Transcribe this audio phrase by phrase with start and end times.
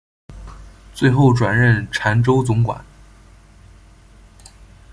[0.95, 2.83] 最后转任澶州总管。